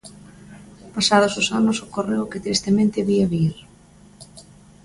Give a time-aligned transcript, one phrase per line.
[0.95, 3.55] Pasados os anos ocorreu o que tristemente vía vir.